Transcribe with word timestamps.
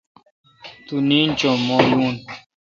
تو 0.85 0.95
نیند 1.07 1.33
چو 1.39 1.49
مہ 1.65 1.77
یون۔ 1.89 2.15